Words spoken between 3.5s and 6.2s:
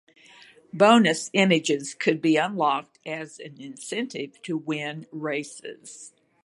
incentive to win races.